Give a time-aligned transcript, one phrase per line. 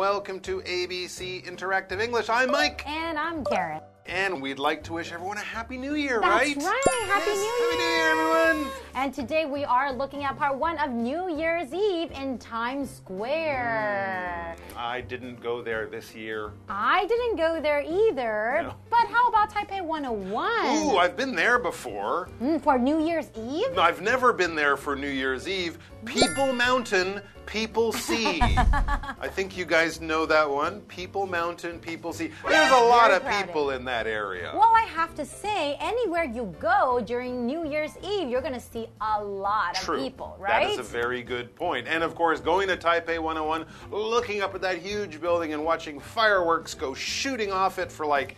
[0.00, 2.28] Welcome to ABC Interactive English.
[2.28, 3.80] I'm Mike, And I'm Karen.
[4.04, 6.56] and we'd like to wish everyone a Happy New Year, That's right?
[6.58, 6.82] right.
[7.06, 7.96] Happy Yes, New Happy New Year.
[7.96, 8.72] Year, everyone.
[8.94, 14.56] And today we are looking at part one of New Year's Eve in Times Square.
[14.76, 16.50] I didn't go there this year.
[16.68, 18.74] I didn't go there either, No.
[18.90, 20.76] but how about Taipei 101?
[20.76, 22.28] Ooh, I've been there before.
[22.42, 23.78] Mm, for New Year's Eve?
[23.78, 25.78] I've never been there for New Year's Eve.
[26.06, 28.40] People Mountain, People Sea.
[28.40, 30.80] I think you guys know that one.
[30.82, 32.30] People Mountain, People Sea.
[32.48, 33.46] There's a lot Very of crowded.
[33.46, 34.52] people in that area.
[34.54, 38.60] Well, I have to say, anywhere you go during New Year's Eve, you're going to
[38.60, 39.96] see a lot True.
[39.96, 40.64] of people, right?
[40.64, 41.86] That is a very good point.
[41.86, 46.00] And of course, going to Taipei 101, looking up at that huge building and watching
[46.00, 48.36] fireworks go shooting off it for like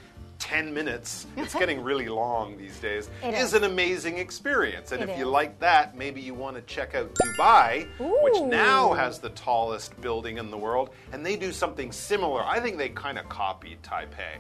[0.49, 3.53] 10 minutes, it's getting really long these days, It is is.
[3.53, 4.93] an amazing experience.
[4.93, 7.87] And It if you like that, maybe you want to check out Dubai,
[8.23, 12.43] which now has the tallest building in the world, and they do something similar.
[12.43, 14.39] I think they kind of copied Taipei.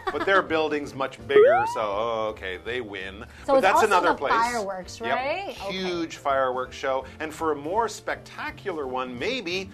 [0.12, 3.26] but their building's much bigger, so oh, okay, they win.
[3.46, 4.32] So but that's another the place.
[4.32, 5.14] fireworks, Yep.
[5.14, 5.48] right?
[5.66, 5.72] Okay.
[5.72, 7.04] Huge fireworks show.
[7.20, 9.68] And for a more spectacular one, maybe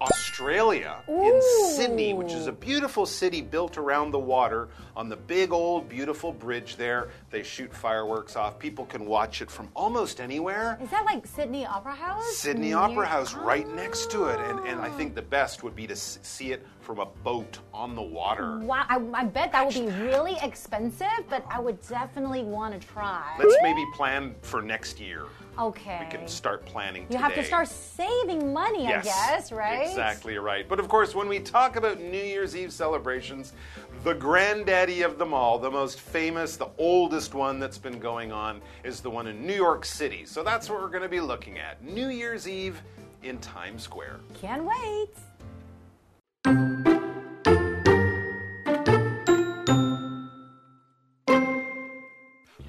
[0.00, 1.40] Australia in
[1.74, 6.32] Sydney, which is a beautiful city built around the water on the big old beautiful
[6.32, 7.08] bridge there.
[7.30, 8.58] They shoot fireworks off.
[8.58, 10.78] People can watch it from almost anywhere.
[10.82, 12.36] Is that like Sydney Opera House?
[12.36, 14.40] Sydney Near- Opera House right next to it.
[14.40, 14.96] And, and I Ah.
[14.96, 18.58] think the best would be to see it from a boat on the water.
[18.60, 22.86] Wow, I, I bet that would be really expensive, but I would definitely want to
[22.88, 23.22] try.
[23.38, 25.26] Let's maybe plan for next year.
[25.58, 25.98] Okay.
[26.04, 29.88] We can start planning You have to start saving money, Yes, I guess, right?
[29.88, 30.68] Exactly right.
[30.68, 33.52] But of course, when we talk about New Year's Eve celebrations,
[34.04, 38.60] the granddaddy of them all, the most famous, the oldest one that's been going on,
[38.84, 40.24] is the one in New York City.
[40.24, 42.80] So that's what we're going to be looking at New Year's Eve
[43.22, 44.20] in Times Square.
[44.40, 45.10] Can't wait.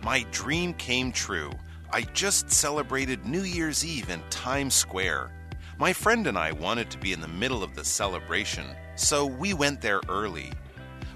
[0.04, 1.52] My dream came true.
[1.94, 5.30] I just celebrated New Year's Eve in Times Square.
[5.78, 8.64] My friend and I wanted to be in the middle of the celebration,
[8.96, 10.54] so we went there early.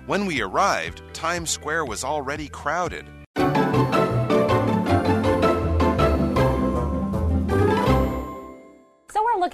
[0.05, 3.05] When we arrived, Times Square was already crowded.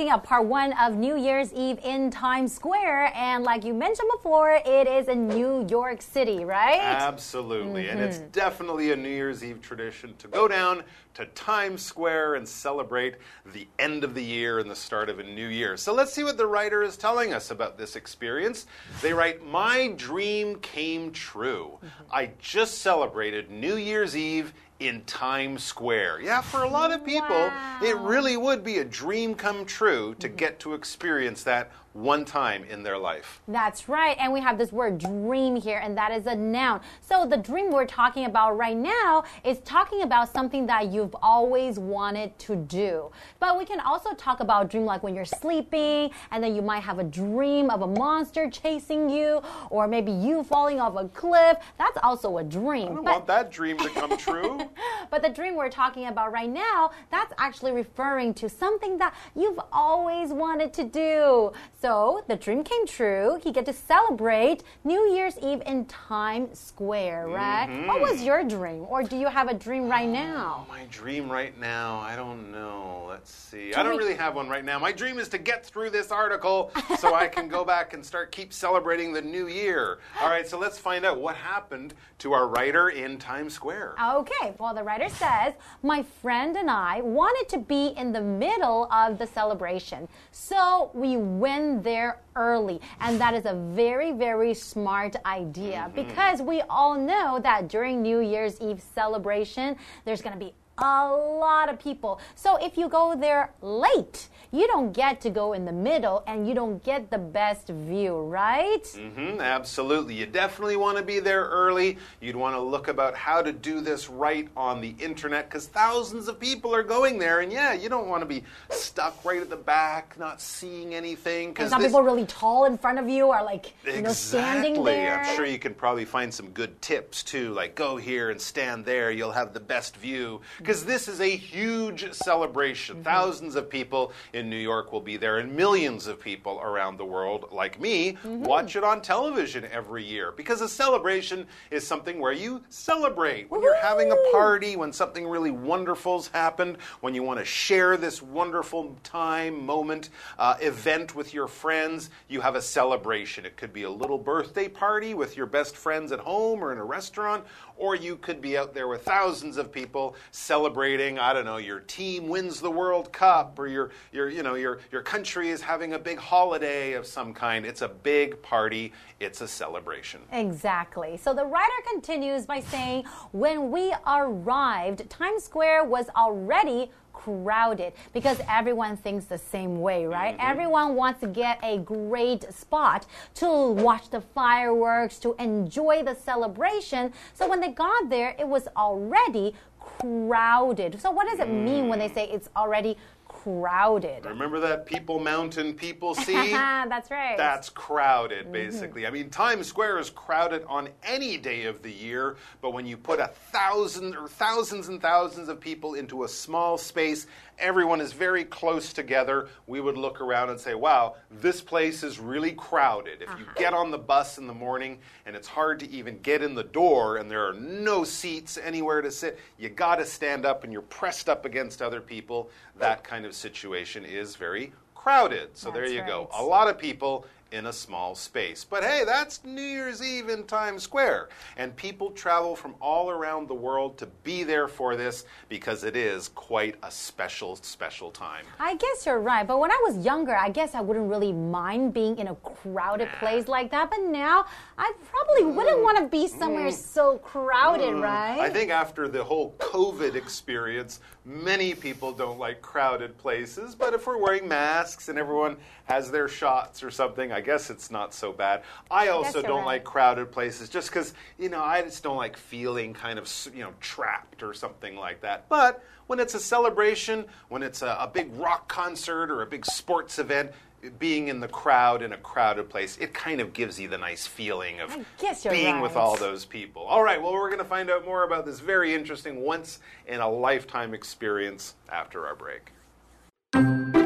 [0.02, 4.10] Looking at part one of New Year's Eve in Times Square, and like you mentioned
[4.12, 6.80] before, it is in New York City, right?
[6.82, 7.88] Absolutely.
[7.88, 8.30] And it's mm-hmm.
[8.32, 10.82] definitely a New Year's Eve tradition to go down
[11.14, 13.18] to Times Square and celebrate
[13.54, 15.78] the end of the year and the start of a new year.
[15.78, 18.66] So let's see what the writer is telling us about this experience.
[19.04, 21.78] They write, My dream came true.
[21.78, 22.04] Mm-hmm.
[22.12, 24.52] I just celebrated New Year's Eve
[24.82, 26.22] in Times Square.
[26.22, 27.52] Yeah, for a lot of people,
[27.84, 30.36] it really would be a dream come true to mm-hmm.
[30.36, 33.42] get to experience that one time in their life.
[33.48, 34.16] That's right.
[34.20, 36.80] And we have this word dream here, and that is a noun.
[37.02, 41.78] So the dream we're talking about right now is talking about something that you've always
[41.78, 43.12] wanted to do.
[43.40, 46.80] But we can also talk about dream like when you're sleeping, and then you might
[46.84, 51.58] have a dream of a monster chasing you, or maybe you falling off a cliff.
[51.78, 52.84] That's also a dream.
[52.92, 54.62] I don't But- want that dream to come true.
[55.10, 59.60] but the dream we're talking about right now, that's actually referring to something that you've
[59.74, 61.52] always wanted to do.
[61.82, 63.40] So the dream came true.
[63.44, 67.68] He get to celebrate New Year's Eve in Times Square, right?
[67.68, 67.88] Mm-hmm.
[67.88, 68.86] What was your dream?
[68.88, 70.68] Or do you have a dream right oh, now?
[70.70, 73.08] My dream right now, I don't know.
[73.10, 73.74] Let's see.
[73.74, 74.78] I don't really have one right now.
[74.78, 78.32] My dream is to get through this article so I can go back and start
[78.32, 80.02] keep celebrating the new year.
[80.22, 83.96] All right, so let's find out what happened to our writer in Times Square.
[84.00, 88.88] Okay, well, the writer says, My friend and I wanted to be in the middle
[88.92, 90.08] of the celebration.
[90.32, 92.82] So we went there early.
[93.00, 95.96] And that is a very, very smart idea mm-hmm.
[95.96, 101.08] because we all know that during New Year's Eve celebration, there's going to be a
[101.12, 102.20] lot of people.
[102.36, 106.48] So if you go there late, you don't get to go in the middle and
[106.48, 108.86] you don't get the best view, right?
[108.88, 110.16] hmm absolutely.
[110.16, 111.98] You definitely want to be there early.
[112.20, 116.28] You'd want to look about how to do this right on the internet because thousands
[116.28, 117.40] of people are going there.
[117.40, 121.50] And yeah, you don't want to be stuck right at the back, not seeing anything.
[121.50, 124.92] Because some people really tall in front of you are like, you know, standing Exactly.
[124.92, 125.20] there.
[125.20, 128.84] I'm sure you can probably find some good tips too, like go here and stand
[128.86, 129.12] there.
[129.12, 130.42] You'll have the best view.
[130.72, 132.96] Because this is a huge celebration.
[132.96, 133.14] Mm -hmm.
[133.14, 137.06] Thousands of people in New York will be there, and millions of people around the
[137.06, 138.48] world, like me, mm -hmm.
[138.48, 143.46] watch it on television every year because a celebration is something where you celebrate.
[143.50, 147.98] When you're having a party, when something really wonderful's happened, when you want to share
[147.98, 150.10] this wonderful time, moment,
[150.40, 153.46] uh, event with your friends, you have a celebration.
[153.46, 156.78] It could be a little birthday party with your best friends at home or in
[156.78, 157.44] a restaurant,
[157.82, 161.80] or you could be out there with thousands of people celebrating, I don't know, your
[161.80, 165.94] team wins the World Cup or your, your, you know, your, your country is having
[165.94, 167.66] a big holiday of some kind.
[167.66, 170.22] It's a big party, it's a celebration.
[170.32, 171.18] Exactly.
[171.18, 178.40] So the writer continues by saying, When we arrived, Times Square was already crowded because
[178.48, 180.36] everyone thinks the same way, right?
[180.36, 180.52] Mm -hmm.
[180.52, 183.06] Everyone wants to get a great spot
[183.36, 187.14] to watch the fireworks, to enjoy the celebration.
[187.34, 189.56] So when they got there, it was already
[190.02, 191.00] crowded.
[191.02, 192.98] So what does it mean when they say it's already
[193.44, 194.26] crowded.
[194.26, 196.52] Remember that People Mountain People Sea?
[196.52, 197.38] That's right.
[197.38, 198.52] That's crowded, mm-hmm.
[198.52, 199.02] basically.
[199.02, 199.18] Mm -hmm.
[199.18, 202.98] I mean, Times Square is crowded on any day of the year, but when you
[202.98, 207.28] put a thousand or thousands and thousands of people into a small space,
[207.62, 212.20] everyone is very close together, we would look around and say, wow, this place is
[212.20, 213.22] really crowded.
[213.22, 213.40] If uh -huh.
[213.40, 213.60] you uh-huh.
[213.60, 216.68] get on the bus in the morning and it's hard to even get in the
[216.72, 220.74] door and there are no seats anywhere to sit, you got to stand up and
[220.74, 222.50] you're pressed up against other people.
[222.80, 225.50] That kind of situation is very crowded.
[225.54, 226.10] So That's there you right.
[226.10, 226.30] go.
[226.34, 228.64] A lot of people in a small space.
[228.64, 231.30] But hey, that's New Year's Eve in Times Square.
[231.58, 235.96] And people travel from all around the world to be there for this because it
[235.96, 238.46] is quite a special, special time.
[238.60, 239.46] I guess you're right.
[239.46, 243.10] But when I was younger, I guess I wouldn't really mind being in a crowded
[243.12, 243.20] nah.
[243.20, 243.90] place like that.
[243.90, 244.46] But now,
[244.78, 245.56] I probably mm.
[245.56, 246.74] wouldn't want to be somewhere mm.
[246.74, 248.02] so crowded, mm.
[248.02, 248.40] right?
[248.40, 253.76] I think after the whole COVID experience, many people don't like crowded places.
[253.76, 255.58] But if we're wearing masks and everyone
[255.92, 258.64] has their shots or something, I guess it's not so bad.
[258.90, 259.66] I also I don't right.
[259.66, 263.62] like crowded places just because, you know, I just don't like feeling kind of, you
[263.62, 265.50] know, trapped or something like that.
[265.50, 269.66] But when it's a celebration, when it's a, a big rock concert or a big
[269.66, 270.52] sports event,
[270.98, 274.26] being in the crowd in a crowded place, it kind of gives you the nice
[274.26, 274.98] feeling of
[275.44, 275.82] being right.
[275.82, 276.84] with all those people.
[276.84, 280.22] All right, well, we're going to find out more about this very interesting once in
[280.22, 284.01] a lifetime experience after our break.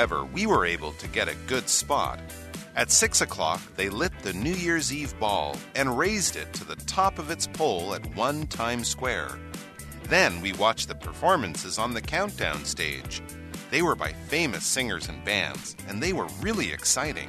[0.00, 2.20] However, we were able to get a good spot.
[2.74, 6.76] At 6 o'clock, they lit the New Year's Eve ball and raised it to the
[6.86, 9.38] top of its pole at One Times Square.
[10.04, 13.20] Then we watched the performances on the countdown stage.
[13.70, 17.28] They were by famous singers and bands, and they were really exciting.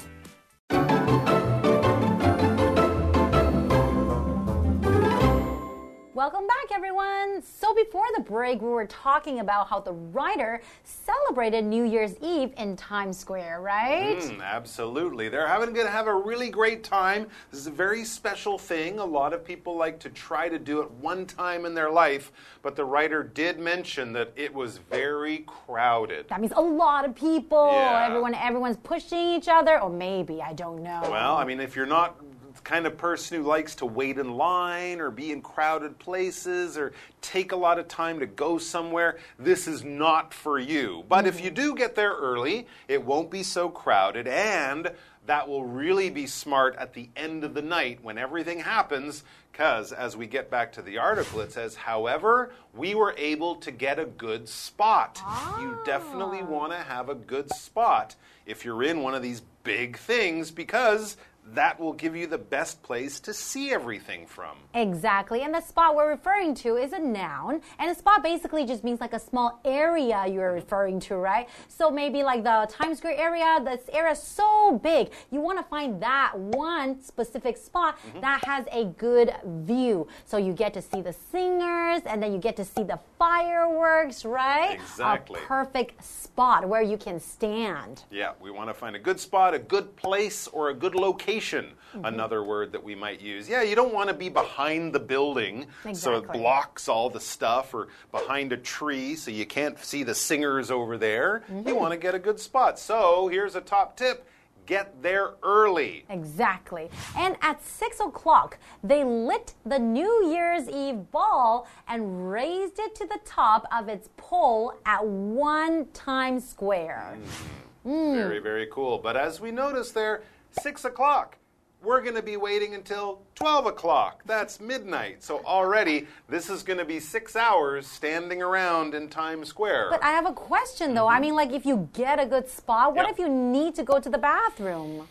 [6.22, 7.42] Welcome back, everyone.
[7.42, 12.54] So, before the break, we were talking about how the writer celebrated New Year's Eve
[12.58, 14.20] in Times Square, right?
[14.20, 15.30] Mm, absolutely.
[15.30, 17.26] They're having going to have a really great time.
[17.50, 19.00] This is a very special thing.
[19.00, 22.32] A lot of people like to try to do it one time in their life,
[22.62, 26.28] but the writer did mention that it was very crowded.
[26.28, 27.72] That means a lot of people.
[27.72, 28.06] Yeah.
[28.06, 31.02] Everyone, everyone's pushing each other, or maybe I don't know.
[31.02, 32.16] Well, I mean, if you're not
[32.64, 36.94] kind of person who likes to wait in line or be in crowded places or
[37.22, 41.04] take a lot of time to go somewhere, this is not for you.
[41.08, 44.92] But if you do get there early, it won't be so crowded and
[45.28, 49.24] that will really be smart at the end of the night when everything happens.
[49.52, 53.72] Because as we get back to the article, it says, however, we were able to
[53.72, 55.22] get a good spot.
[55.60, 56.46] You definitely ah.
[56.46, 58.16] want to have a good spot
[58.46, 61.18] if you're in one of these big things because
[61.54, 64.58] that will give you the best place to see everything from.
[64.74, 65.42] Exactly.
[65.42, 67.62] And the spot we're referring to is a noun.
[67.80, 71.50] And a spot basically just means like a small area you're referring to, right?
[71.68, 75.12] So maybe like the Times Square area, this area is so big.
[75.32, 78.22] You want to find that one specific spot mm -hmm.
[78.22, 79.34] that has a good
[79.66, 80.08] view.
[80.26, 84.26] So you get to see the singers and then you get to see the fireworks,
[84.26, 84.80] right?
[84.80, 85.40] Exactly.
[85.40, 88.04] A perfect spot where you can stand.
[88.12, 91.31] Yeah, we want to find a good spot, a good place, or a good location
[91.32, 92.08] location, mm -hmm.
[92.08, 93.50] another word that we might use.
[93.50, 95.96] Yeah, you don't want to be behind the building exactly.
[95.96, 100.16] so it blocks all the stuff or behind a tree so you can't see the
[100.16, 101.32] singers over there.
[101.32, 101.58] Mm -hmm.
[101.58, 101.82] You mm-hmm.
[101.82, 102.80] want to get a good spot.
[102.80, 104.18] So here's a top tip
[104.66, 106.06] get there early.
[106.10, 106.90] Exactly.
[107.16, 113.06] And at 6 o'clock, they lit the New Year's Eve ball and raised it to
[113.06, 117.18] the top of its pole at one Times Square.
[117.18, 117.62] Mm.
[117.86, 118.16] Mm.
[118.16, 118.98] Very, very cool.
[118.98, 121.38] But as we notice there, Six o'clock.
[121.84, 124.22] we're going to be waiting until 12 o'clock.
[124.28, 125.24] That's midnight.
[125.24, 129.88] So already, this is going to be six hours standing around in Times Square.
[129.90, 131.08] But I have a question though.
[131.08, 131.22] I mm-hmm.
[131.22, 133.14] mean, like, if you get a good spot, what Yep.
[133.14, 135.08] if you need to go to the bathroom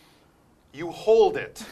[0.73, 1.63] you hold it.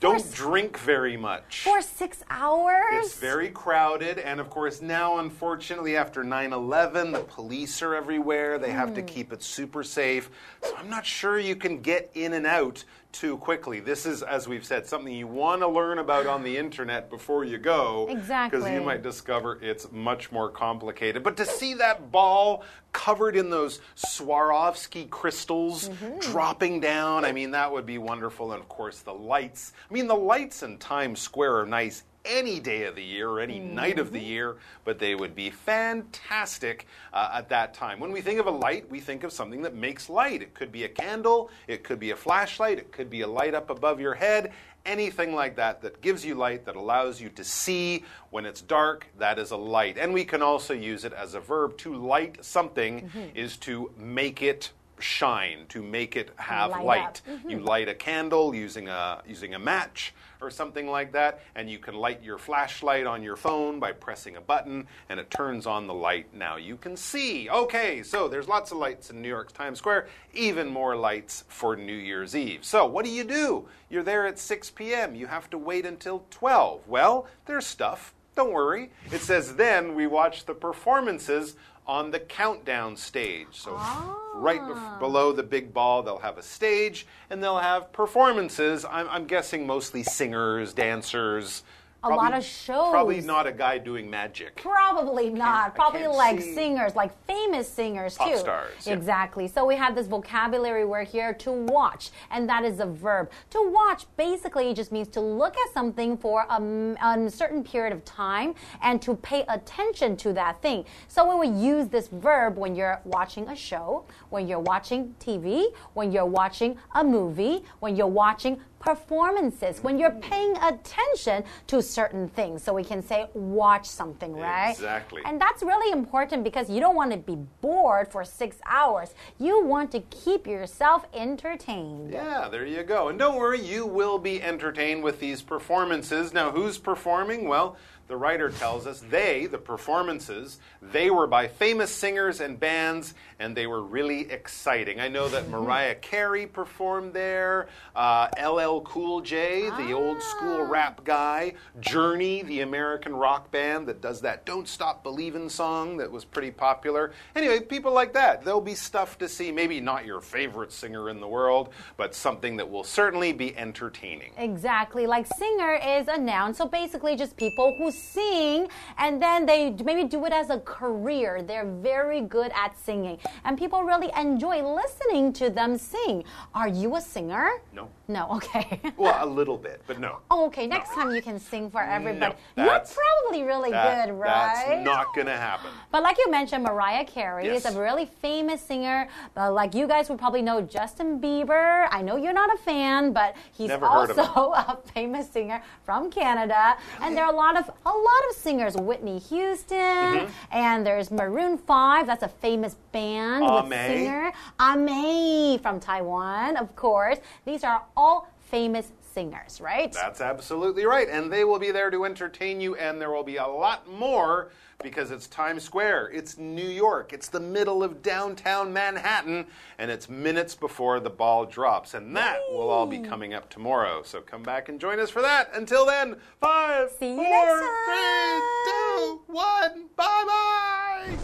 [0.00, 1.62] Don't drink very much.
[1.64, 2.84] for six hours?
[2.92, 8.58] It's very crowded, and of course, now, unfortunately, after 9 11, the police are everywhere.
[8.58, 8.94] They have Hmm.
[8.96, 10.30] to keep it super safe.
[10.62, 13.80] So I'm not sure you can get in and out too quickly.
[13.80, 17.44] This is, as we've said, something you want to learn about on the internet before
[17.44, 18.06] you go.
[18.08, 18.60] Exactly.
[18.60, 21.24] Because you might discover it's much more complicated.
[21.24, 26.18] But to see that ball covered in those Swarovski crystals Mm-hmm.
[26.20, 28.52] dropping down, I mean, that would be wonderful.
[28.52, 29.72] And of course, the lights.
[29.90, 33.40] I mean, the lights in Times Square are nice any day of the year or
[33.40, 34.14] any night of Mm-hmm.
[34.14, 37.98] the year, but they would be fantastic uh, at that time.
[37.98, 40.42] When we think of a light, we think of something that makes light.
[40.42, 43.54] It could be a candle, it could be a flashlight, it could be a light
[43.54, 44.52] up above your head.
[44.86, 49.06] Anything like that that gives you light, that allows you to see when it's dark,
[49.18, 49.98] that is a light.
[49.98, 51.76] And we can also use it as a verb.
[51.78, 53.34] To light something Mm-hmm.
[53.36, 54.70] is to make it
[55.00, 57.22] shine, to make it have Light light.
[57.28, 57.50] Mm-hmm.
[57.50, 61.78] You light a candle using a using a match or something like that, and you
[61.78, 65.86] can light your flashlight on your phone by pressing a button, and it turns on
[65.86, 66.32] the light.
[66.34, 67.48] Now you can see.
[67.50, 71.76] Okay, so there's lots of lights in New York's Times Square, even more lights for
[71.76, 72.64] New Year's Eve.
[72.64, 73.68] So what do you do?
[73.88, 75.14] You're there at 6 p.m.
[75.14, 76.88] You have to wait until 12.
[76.88, 78.14] Well, there's stuff.
[78.36, 78.90] Don't worry.
[79.12, 83.48] It says then we watch the performances on the countdown stage.
[83.52, 84.16] So ah.
[84.34, 88.84] right bef- below the big ball, they'll have a stage and they'll have performances.
[88.84, 91.62] I'm, I'm guessing mostly singers, dancers.
[92.02, 92.90] A lot of shows.
[92.90, 94.56] Probably not a guy doing magic.
[94.56, 95.74] Probably not.
[95.74, 98.38] Probably like singers, like famous singers Pop too.
[98.38, 98.94] stars, yeah.
[98.94, 99.46] Exactly.
[99.46, 103.30] So we have this vocabulary word here to watch, and that is a verb.
[103.50, 108.54] To watch basically just means to look at something for a certain period of time
[108.80, 110.86] and to pay attention to that thing.
[111.08, 115.66] So when we use this verb when you're watching a show, when you're watching TV,
[115.94, 122.28] when you're watching a movie, when you're watching performances, when you're paying attention to certain
[122.28, 122.64] things.
[122.64, 124.72] So we can say watch something, right?
[124.72, 125.22] Exactly.
[125.24, 129.14] And that's really important because you don't want to be bored for six hours.
[129.38, 132.10] You want to keep yourself entertained.
[132.12, 133.08] Yeah, there you go.
[133.08, 136.32] And don't worry, you will be entertained with these performances.
[136.32, 137.46] Now, who's performing?
[137.46, 137.76] Well,
[138.10, 143.56] the writer tells us they, the performances, they were by famous singers and bands, and
[143.56, 144.98] they were really exciting.
[144.98, 151.04] I know that Mariah Carey performed there, uh, LL Cool J, the old school rap
[151.04, 156.24] guy, Journey, the American rock band that does that Don't Stop Believin' song that was
[156.24, 157.12] pretty popular.
[157.36, 158.44] Anyway, people like that.
[158.44, 159.52] There'll be stuff to see.
[159.52, 164.32] Maybe not your favorite singer in the world, but something that will certainly be entertaining.
[164.36, 165.06] Exactly.
[165.06, 166.54] Like singer is a noun.
[166.54, 171.42] So basically just people who sing and then they maybe do it as a career.
[171.42, 173.18] They're very good at singing.
[173.44, 176.24] And people really enjoy listening to them sing.
[176.54, 177.50] Are you a singer?
[177.72, 177.88] No.
[178.08, 178.80] No, okay.
[178.96, 180.18] Well, a little bit, but no.
[180.30, 182.34] Oh, okay, next time you can sing for everybody.
[182.56, 184.64] You're that's- probably really That- good, right?
[184.66, 185.70] That's not going to happen.
[185.92, 187.64] But like you mentioned, Mariah Carey Yes.
[187.64, 189.08] is a really famous singer.
[189.34, 191.86] But like you guys would probably know Justin Bieber.
[191.90, 196.76] I know you're not a fan, but he's Never also a famous singer from Canada.
[197.00, 198.76] And there are a lot of a lot of singers.
[198.76, 200.32] Whitney Houston, Mm-hmm.
[200.52, 202.06] and there's Maroon Five.
[202.06, 207.18] That's a famous band with singer A-Mei from Taiwan, of course.
[207.44, 209.92] These are all famous singers, right?
[209.92, 211.08] That's absolutely right.
[211.08, 214.50] And they will be there to entertain you, and there will be a lot more
[214.82, 216.10] because it's Times Square.
[216.12, 217.12] It's New York.
[217.12, 219.46] It's the middle of downtown Manhattan,
[219.78, 221.94] and it's minutes before the ball drops.
[221.94, 224.02] And that will all be coming up tomorrow.
[224.02, 225.50] So come back and join us for that.
[225.54, 229.88] Until then, five, See you four, next three, two, one.
[229.96, 231.18] Bye bye.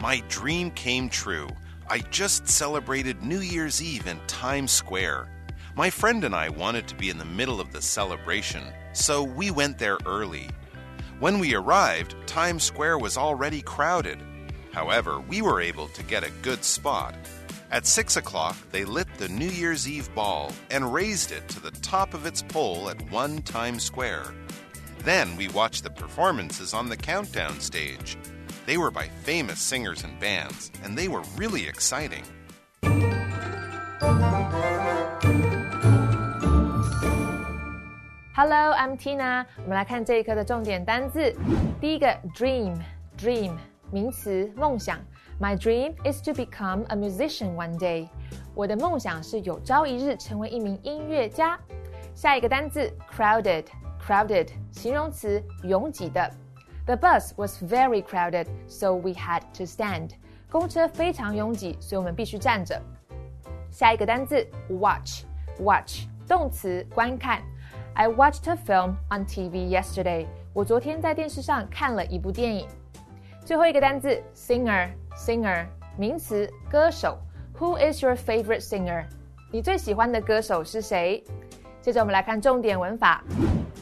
[0.00, 1.48] My dream came true.
[1.90, 5.30] I just celebrated New Year's Eve in Times Square.
[5.74, 9.50] My friend and I wanted to be in the middle of the celebration, so we
[9.50, 10.50] went there early.
[11.18, 14.18] When we arrived, Times Square was already crowded.
[14.70, 17.14] However, we were able to get a good spot.
[17.70, 21.70] At 6 o'clock, they lit the New Year's Eve ball and raised it to the
[21.70, 24.34] top of its pole at one Times Square.
[25.04, 28.18] Then we watched the performances on the countdown stage.
[28.67, 32.23] They were by famous singers and bands, and they were really exciting.
[38.35, 39.45] Hello, I'm Tina。
[39.57, 41.35] 我们来看这一课的重点单字。
[41.79, 43.55] 第一个 dream，dream
[43.91, 44.99] 名词，梦想。
[45.39, 48.07] My dream is to become a musician one day.
[48.55, 51.59] 我的梦想是有朝一日成为一名音乐家。
[52.15, 53.65] 下一个单字 crowded
[53.99, 56.31] crowded 形容词拥挤的。
[56.87, 60.11] The bus was very crowded, so we had to stand.
[60.49, 62.81] 公车非常拥挤，所以我们必须站着。
[63.71, 65.23] 下一个单字 watch
[65.59, 67.41] watch 动词观看。
[67.95, 70.27] I watched a film on TV yesterday.
[70.53, 72.67] 我昨天在电视上看了一部电影。
[73.45, 75.65] 最后一个单字 singer singer
[75.97, 77.17] 名词歌手。
[77.59, 79.05] Who is your favorite singer？
[79.51, 81.23] 你最喜欢的歌手是谁？
[81.81, 83.23] 接着我们来看重点文法。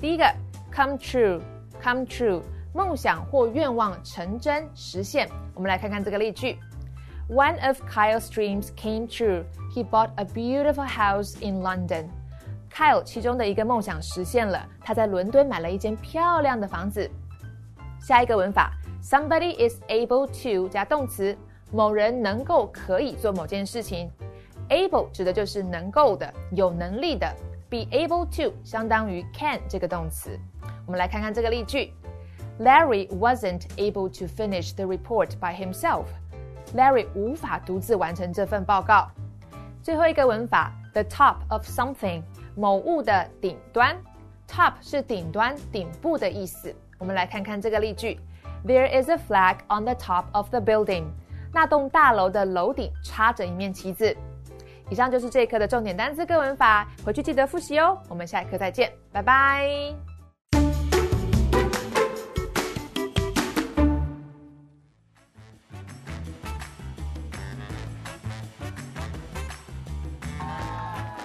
[0.02, 0.26] 第一个，
[0.74, 2.42] come true，come true，
[2.77, 5.27] 梦想或愿望成真实现。
[5.55, 6.59] 我们来看看这个例句。
[7.29, 9.45] One of Kyle's dreams came true.
[9.75, 12.09] He bought a beautiful house in London.
[12.71, 17.11] Kyle 其中的一个梦想实现了，他在伦敦买了一间漂亮的房子。
[17.99, 18.71] 下一个文法
[19.03, 21.37] ，somebody is able to 加动词。
[21.73, 24.09] 某人能够可以做某件事情
[24.69, 27.27] ，able 指的就是能够的、有能力的。
[27.69, 30.39] Be able to 相当于 can 这个动词。
[30.87, 31.93] 我们来看看这个例句
[32.59, 36.05] ：Larry wasn't able to finish the report by himself.
[36.75, 39.09] Larry 无法独自完成这份报告。
[39.83, 42.23] 最后一个文法：the top of something，
[42.55, 43.97] 某物的顶端。
[44.49, 46.75] Top 是顶端、顶部的意思。
[46.99, 48.19] 我们来看看这个例句
[48.65, 51.05] ：There is a flag on the top of the building.
[51.53, 54.17] 那栋大楼的楼顶插着一面旗子。
[54.89, 57.99] 以上就是这一课的重点单词跟文法，回去记得复习哦。
[58.09, 60.16] 我们下一课再见，拜拜。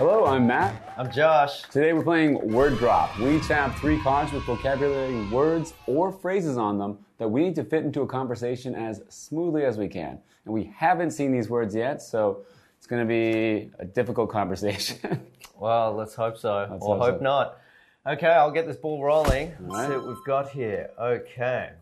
[0.01, 0.95] Hello, I'm Matt.
[0.97, 1.61] I'm Josh.
[1.69, 3.15] Today we're playing Word Drop.
[3.19, 7.53] We each have three cards with vocabulary words or phrases on them that we need
[7.53, 10.17] to fit into a conversation as smoothly as we can.
[10.45, 12.43] And we haven't seen these words yet, so
[12.79, 15.21] it's going to be a difficult conversation.
[15.55, 16.67] well, let's hope so.
[16.67, 17.23] Let's or hope hope so.
[17.23, 17.59] not.
[18.07, 19.53] Okay, I'll get this ball rolling.
[19.59, 19.87] Let's right.
[19.87, 20.89] see what we've got here.
[20.99, 21.73] Okay.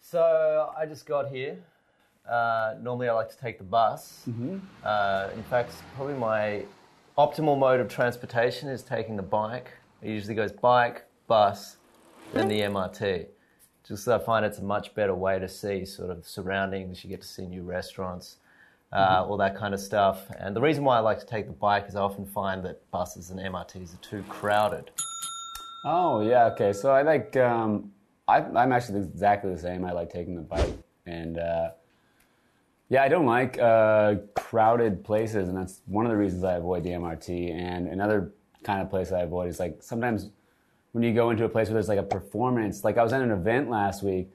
[0.00, 1.62] So I just got here.
[2.28, 4.22] Uh, normally, I like to take the bus.
[4.28, 4.58] Mm-hmm.
[4.84, 6.64] Uh, in fact, probably my
[7.18, 9.72] optimal mode of transportation is taking the bike.
[10.02, 11.76] It usually goes bike, bus,
[12.32, 13.26] then the MRT.
[13.86, 17.02] Just I find it's a much better way to see sort of surroundings.
[17.02, 18.36] You get to see new restaurants,
[18.92, 20.26] uh, all that kind of stuff.
[20.38, 22.88] And the reason why I like to take the bike is I often find that
[22.90, 24.90] buses and MRTs are too crowded.
[25.84, 26.72] oh, yeah, okay.
[26.72, 27.90] So I like, um,
[28.28, 29.84] I, I'm actually exactly the same.
[29.84, 30.72] I like taking the bike.
[31.06, 31.70] And, uh,
[32.90, 36.82] yeah, I don't like uh, crowded places, and that's one of the reasons I avoid
[36.82, 37.54] the MRT.
[37.54, 38.32] And another
[38.64, 40.30] kind of place I avoid is like sometimes
[40.90, 42.82] when you go into a place where there's like a performance.
[42.82, 44.28] Like I was at an event last week,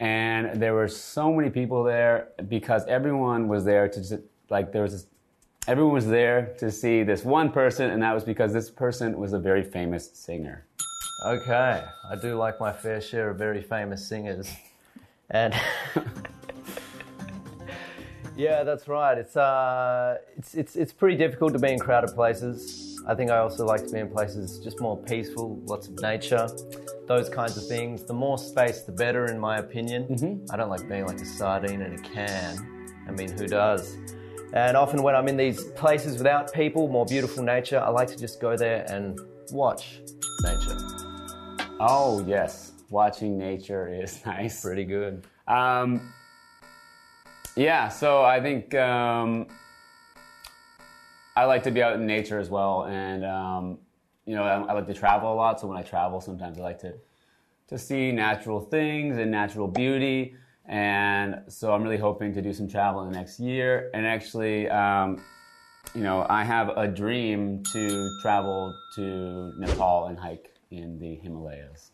[0.00, 4.14] and there were so many people there because everyone was there to just,
[4.48, 5.06] like there was this,
[5.66, 9.34] everyone was there to see this one person, and that was because this person was
[9.34, 10.64] a very famous singer.
[11.26, 14.50] Okay, I do like my fair share of very famous singers,
[15.28, 15.54] and
[18.38, 19.18] yeah, that's right.
[19.18, 23.02] It's uh, it's it's it's pretty difficult to be in crowded places.
[23.08, 26.48] I think I also like to be in places just more peaceful, lots of nature,
[27.06, 28.04] those kinds of things.
[28.04, 30.06] The more space, the better, in my opinion.
[30.52, 32.94] I don't like being like a sardine in a can.
[33.08, 33.96] I mean, who does?
[34.52, 38.16] And often when I'm in these places without people, more beautiful nature, I like to
[38.16, 39.18] just go there and
[39.50, 40.00] watch
[40.44, 40.78] nature.
[41.80, 44.62] Oh yes, watching nature is nice.
[44.62, 45.26] Pretty good.
[45.48, 46.12] Um,
[47.58, 49.46] yeah, so I think um,
[51.36, 53.78] I like to be out in nature as well, and um,
[54.26, 55.60] you know I, I like to travel a lot.
[55.60, 56.94] So when I travel, sometimes I like to
[57.68, 60.34] to see natural things and natural beauty.
[60.66, 63.90] And so I'm really hoping to do some travel in the next year.
[63.94, 65.22] And actually, um,
[65.94, 71.92] you know, I have a dream to travel to Nepal and hike in the Himalayas.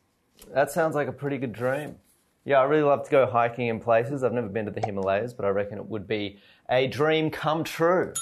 [0.53, 1.97] That sounds like a pretty good dream.
[2.45, 4.23] Yeah, I really love to go hiking in places.
[4.23, 7.65] I've never been to the Himalayas, but I reckon it would be a dream come
[7.65, 8.13] true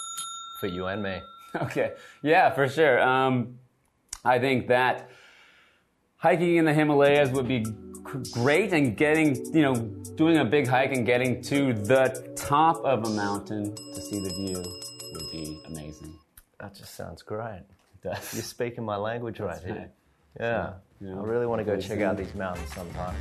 [0.61, 1.21] for you and me.
[1.55, 2.99] Okay, yeah, for sure.
[3.03, 3.59] Um,
[4.25, 5.11] I think that
[6.17, 7.67] hiking in the Himalayas would be
[8.33, 9.75] great, and getting, you know,
[10.17, 14.31] doing a big hike and getting to the top of a mountain to see the
[14.31, 14.65] view
[15.13, 16.19] would be amazing.
[16.59, 17.65] That just sounds great.
[18.03, 18.33] It does.
[18.33, 19.75] You're speaking my language right here.
[19.75, 19.91] right.
[20.41, 20.73] Yeah.
[21.03, 23.15] you know, I really want to go check out these mountains sometime.